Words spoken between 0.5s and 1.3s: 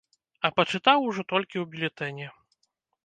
пачытаў ужо